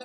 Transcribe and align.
I 0.00 0.04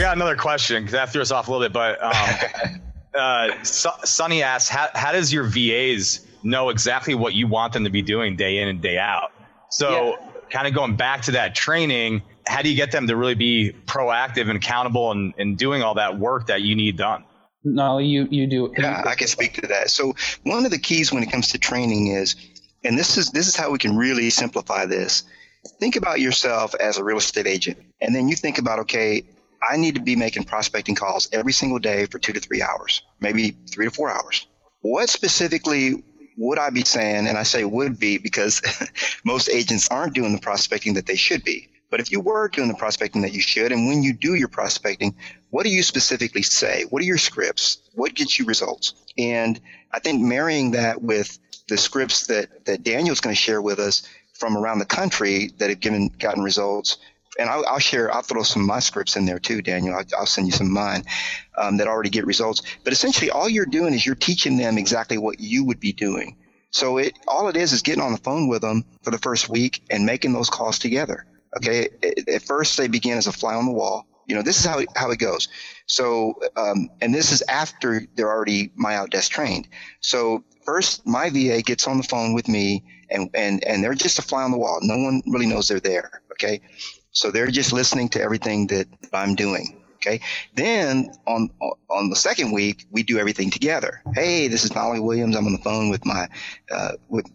got 0.00 0.16
another 0.16 0.34
question 0.34 0.82
because 0.82 0.92
that 0.92 1.10
threw 1.10 1.22
us 1.22 1.30
off 1.30 1.46
a 1.46 1.52
little 1.52 1.64
bit, 1.64 1.72
but 1.72 2.02
um, 2.02 2.80
uh, 3.14 3.62
Sonny 3.62 4.42
asks, 4.42 4.68
how, 4.68 4.88
how 4.94 5.12
does 5.12 5.32
your 5.32 5.44
VAs 5.44 6.26
know 6.42 6.70
exactly 6.70 7.14
what 7.14 7.34
you 7.34 7.46
want 7.46 7.72
them 7.72 7.84
to 7.84 7.90
be 7.90 8.02
doing 8.02 8.34
day 8.34 8.58
in 8.58 8.66
and 8.66 8.80
day 8.80 8.98
out? 8.98 9.30
So, 9.70 10.16
yeah. 10.20 10.27
Kind 10.50 10.66
of 10.66 10.74
going 10.74 10.96
back 10.96 11.22
to 11.22 11.32
that 11.32 11.54
training, 11.54 12.22
how 12.46 12.62
do 12.62 12.68
you 12.68 12.76
get 12.76 12.90
them 12.90 13.06
to 13.06 13.16
really 13.16 13.34
be 13.34 13.74
proactive 13.86 14.48
and 14.48 14.56
accountable 14.56 15.12
and, 15.12 15.34
and 15.38 15.56
doing 15.58 15.82
all 15.82 15.94
that 15.94 16.18
work 16.18 16.46
that 16.46 16.62
you 16.62 16.74
need 16.74 16.96
done? 16.96 17.24
No, 17.64 17.98
you 17.98 18.26
you 18.30 18.46
do. 18.46 18.72
Yeah, 18.78 19.02
I 19.06 19.14
can 19.14 19.26
speak 19.26 19.54
to 19.54 19.66
that. 19.68 19.90
So 19.90 20.14
one 20.44 20.64
of 20.64 20.70
the 20.70 20.78
keys 20.78 21.12
when 21.12 21.22
it 21.22 21.30
comes 21.30 21.48
to 21.48 21.58
training 21.58 22.08
is, 22.08 22.36
and 22.84 22.96
this 22.98 23.18
is 23.18 23.30
this 23.30 23.48
is 23.48 23.56
how 23.56 23.70
we 23.70 23.78
can 23.78 23.96
really 23.96 24.30
simplify 24.30 24.86
this. 24.86 25.24
Think 25.80 25.96
about 25.96 26.20
yourself 26.20 26.74
as 26.74 26.98
a 26.98 27.04
real 27.04 27.18
estate 27.18 27.46
agent, 27.46 27.78
and 28.00 28.14
then 28.14 28.28
you 28.28 28.36
think 28.36 28.58
about 28.58 28.80
okay, 28.80 29.24
I 29.68 29.76
need 29.76 29.96
to 29.96 30.00
be 30.00 30.16
making 30.16 30.44
prospecting 30.44 30.94
calls 30.94 31.28
every 31.32 31.52
single 31.52 31.78
day 31.78 32.06
for 32.06 32.18
two 32.18 32.32
to 32.32 32.40
three 32.40 32.62
hours, 32.62 33.02
maybe 33.20 33.56
three 33.70 33.86
to 33.86 33.90
four 33.90 34.08
hours. 34.08 34.46
What 34.80 35.08
specifically 35.08 36.04
would 36.38 36.58
I 36.58 36.70
be 36.70 36.84
saying? 36.84 37.26
And 37.26 37.36
I 37.36 37.42
say 37.42 37.64
would 37.64 37.98
be 37.98 38.18
because 38.18 38.62
most 39.24 39.48
agents 39.48 39.88
aren't 39.88 40.14
doing 40.14 40.32
the 40.32 40.40
prospecting 40.40 40.94
that 40.94 41.06
they 41.06 41.16
should 41.16 41.44
be. 41.44 41.68
But 41.90 42.00
if 42.00 42.12
you 42.12 42.20
were 42.20 42.48
doing 42.48 42.68
the 42.68 42.74
prospecting 42.74 43.22
that 43.22 43.32
you 43.32 43.40
should, 43.40 43.72
and 43.72 43.88
when 43.88 44.02
you 44.02 44.12
do 44.12 44.34
your 44.34 44.48
prospecting, 44.48 45.16
what 45.50 45.64
do 45.64 45.70
you 45.70 45.82
specifically 45.82 46.42
say? 46.42 46.84
What 46.90 47.02
are 47.02 47.06
your 47.06 47.18
scripts? 47.18 47.78
What 47.94 48.14
gets 48.14 48.38
you 48.38 48.44
results? 48.44 48.94
And 49.16 49.58
I 49.92 49.98
think 49.98 50.20
marrying 50.20 50.72
that 50.72 51.02
with 51.02 51.38
the 51.68 51.76
scripts 51.76 52.26
that, 52.28 52.66
that 52.66 52.82
Daniel's 52.82 53.20
going 53.20 53.34
to 53.34 53.40
share 53.40 53.60
with 53.60 53.78
us 53.78 54.06
from 54.34 54.56
around 54.56 54.78
the 54.78 54.84
country 54.84 55.50
that 55.58 55.70
have 55.70 55.80
given 55.80 56.08
gotten 56.18 56.42
results 56.42 56.98
and 57.38 57.48
I'll, 57.48 57.64
I'll, 57.66 57.78
share, 57.78 58.12
I'll 58.12 58.22
throw 58.22 58.42
some 58.42 58.62
of 58.62 58.68
my 58.68 58.80
scripts 58.80 59.16
in 59.16 59.24
there 59.24 59.38
too, 59.38 59.62
Daniel. 59.62 59.94
I'll, 59.94 60.04
I'll 60.18 60.26
send 60.26 60.48
you 60.48 60.52
some 60.52 60.66
of 60.66 60.72
mine 60.72 61.04
um, 61.56 61.76
that 61.76 61.86
already 61.86 62.10
get 62.10 62.26
results. 62.26 62.62
But 62.84 62.92
essentially, 62.92 63.30
all 63.30 63.48
you're 63.48 63.66
doing 63.66 63.94
is 63.94 64.04
you're 64.04 64.14
teaching 64.14 64.56
them 64.56 64.76
exactly 64.78 65.18
what 65.18 65.40
you 65.40 65.64
would 65.64 65.80
be 65.80 65.92
doing. 65.92 66.36
So 66.70 66.98
it 66.98 67.18
all 67.26 67.48
it 67.48 67.56
is 67.56 67.72
is 67.72 67.82
getting 67.82 68.02
on 68.02 68.12
the 68.12 68.18
phone 68.18 68.48
with 68.48 68.62
them 68.62 68.84
for 69.02 69.10
the 69.10 69.18
first 69.18 69.48
week 69.48 69.82
and 69.90 70.04
making 70.04 70.32
those 70.32 70.50
calls 70.50 70.78
together. 70.78 71.26
Okay. 71.56 71.88
At 72.32 72.42
first, 72.42 72.76
they 72.76 72.88
begin 72.88 73.16
as 73.16 73.26
a 73.26 73.32
fly 73.32 73.54
on 73.54 73.66
the 73.66 73.72
wall. 73.72 74.06
You 74.26 74.34
know, 74.34 74.42
this 74.42 74.60
is 74.60 74.66
how 74.66 74.78
it, 74.78 74.88
how 74.94 75.10
it 75.10 75.18
goes. 75.18 75.48
So, 75.86 76.34
um, 76.56 76.90
and 77.00 77.14
this 77.14 77.32
is 77.32 77.42
after 77.48 78.02
they're 78.14 78.30
already 78.30 78.68
MyOutDesk 78.78 79.30
trained. 79.30 79.68
So 80.00 80.44
first, 80.66 81.06
my 81.06 81.30
VA 81.30 81.62
gets 81.62 81.86
on 81.86 81.96
the 81.96 82.02
phone 82.02 82.34
with 82.34 82.46
me, 82.46 82.84
and 83.10 83.30
and 83.32 83.64
and 83.64 83.82
they're 83.82 83.94
just 83.94 84.18
a 84.18 84.22
fly 84.22 84.42
on 84.42 84.50
the 84.50 84.58
wall. 84.58 84.80
No 84.82 84.98
one 84.98 85.22
really 85.26 85.46
knows 85.46 85.68
they're 85.68 85.80
there. 85.80 86.20
Okay. 86.32 86.60
So 87.18 87.32
they're 87.32 87.48
just 87.48 87.72
listening 87.72 88.10
to 88.10 88.22
everything 88.22 88.68
that 88.68 88.86
I'm 89.12 89.34
doing. 89.34 89.82
Okay. 89.96 90.20
Then 90.54 91.10
on 91.26 91.50
on 91.90 92.10
the 92.10 92.14
second 92.14 92.52
week, 92.52 92.86
we 92.92 93.02
do 93.02 93.18
everything 93.18 93.50
together. 93.50 94.00
Hey, 94.14 94.46
this 94.46 94.62
is 94.62 94.72
Molly 94.72 95.00
Williams. 95.00 95.34
I'm 95.34 95.44
on 95.44 95.52
the 95.52 95.58
phone 95.58 95.90
with 95.90 96.06
my 96.06 96.28
uh, 96.70 96.92
with 97.08 97.26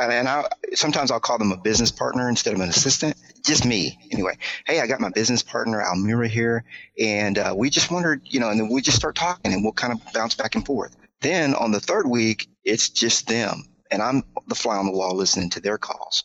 and 0.00 0.26
I 0.26 0.48
sometimes 0.72 1.10
I'll 1.10 1.20
call 1.20 1.36
them 1.36 1.52
a 1.52 1.58
business 1.58 1.92
partner 1.92 2.30
instead 2.30 2.54
of 2.54 2.60
an 2.60 2.70
assistant. 2.70 3.16
Just 3.44 3.66
me, 3.66 3.98
anyway. 4.10 4.38
Hey, 4.66 4.80
I 4.80 4.86
got 4.86 4.98
my 4.98 5.10
business 5.10 5.42
partner 5.42 5.82
Almira 5.82 6.28
here, 6.28 6.64
and 6.98 7.36
uh, 7.36 7.54
we 7.54 7.68
just 7.68 7.90
wondered, 7.90 8.22
you 8.24 8.40
know, 8.40 8.48
and 8.48 8.58
then 8.58 8.70
we 8.70 8.80
just 8.80 8.96
start 8.96 9.14
talking, 9.14 9.52
and 9.52 9.62
we'll 9.62 9.74
kind 9.74 9.92
of 9.92 10.00
bounce 10.14 10.34
back 10.36 10.54
and 10.54 10.64
forth. 10.64 10.96
Then 11.20 11.54
on 11.54 11.70
the 11.70 11.80
third 11.80 12.08
week, 12.08 12.48
it's 12.64 12.88
just 12.88 13.28
them, 13.28 13.64
and 13.90 14.00
I'm 14.00 14.24
the 14.46 14.54
fly 14.54 14.78
on 14.78 14.86
the 14.86 14.92
wall 14.92 15.14
listening 15.14 15.50
to 15.50 15.60
their 15.60 15.76
calls 15.76 16.24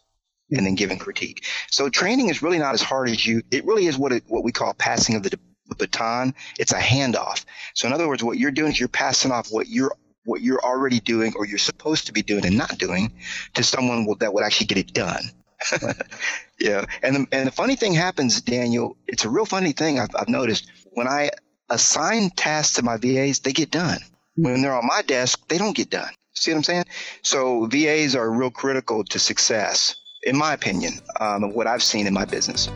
and 0.52 0.66
then 0.66 0.76
giving 0.76 0.98
critique. 0.98 1.46
So 1.70 1.90
training 1.90 2.30
is 2.30 2.42
really 2.42 2.60
not 2.60 2.74
as 2.74 2.82
hard 2.82 3.10
as 3.10 3.26
you. 3.26 3.42
It 3.52 3.66
really 3.66 3.88
is 3.88 3.98
what 3.98 4.12
it, 4.12 4.24
what 4.28 4.44
we 4.44 4.52
call 4.52 4.74
passing 4.74 5.16
of 5.16 5.24
the, 5.24 5.38
baton. 5.78 6.36
It's 6.60 6.72
a 6.72 6.80
handoff. 6.80 7.46
So 7.74 7.88
in 7.88 7.94
other 7.94 8.08
words, 8.08 8.24
what 8.24 8.38
you're 8.38 8.52
doing 8.52 8.74
is 8.74 8.80
you're 8.80 8.90
passing 8.90 9.32
off 9.32 9.52
what 9.52 9.68
you're 9.68 9.96
what 10.26 10.42
you're 10.42 10.64
already 10.64 11.00
doing 11.00 11.34
or 11.36 11.46
you're 11.46 11.58
supposed 11.58 12.08
to 12.08 12.14
be 12.14 12.22
doing 12.22 12.46
and 12.46 12.58
not 12.58 12.78
doing 12.78 13.12
to 13.56 13.64
someone 13.64 14.08
that 14.20 14.34
would 14.34 14.44
actually 14.44 14.68
get 14.68 14.78
it 14.78 14.94
done. 14.94 15.24
yeah. 16.60 16.86
And 17.02 17.16
the, 17.16 17.28
and 17.32 17.48
the 17.48 17.52
funny 17.52 17.76
thing 17.76 17.94
happens, 17.94 18.40
Daniel, 18.40 18.96
it's 19.06 19.26
a 19.26 19.30
real 19.30 19.46
funny 19.46 19.74
thing 19.74 20.00
I've, 20.00 20.16
I've 20.18 20.30
noticed. 20.30 20.72
When 20.92 21.10
I 21.10 21.32
assign 21.70 22.30
tasks 22.30 22.76
to 22.76 22.84
my 22.84 22.96
VAs, 22.96 23.40
they 23.40 23.52
get 23.52 23.70
done. 23.70 24.00
When 24.36 24.62
they're 24.62 24.74
on 24.74 24.88
my 24.88 25.02
desk, 25.02 25.46
they 25.50 25.58
don't 25.58 25.76
get 25.76 25.90
done. 25.90 26.12
See 26.36 26.52
what 26.52 26.58
I'm 26.58 26.64
saying? 26.64 26.86
So 27.22 27.66
VAs 27.66 28.16
are 28.16 28.32
real 28.32 28.50
critical 28.50 29.04
to 29.04 29.20
success 29.20 29.96
in 30.24 30.38
my 30.38 30.54
opinion, 30.54 30.94
um, 31.20 31.44
of 31.44 31.54
what 31.54 31.68
I've 31.68 31.84
seen 31.84 32.08
in 32.08 32.14
my 32.14 32.26
business. 32.26 32.70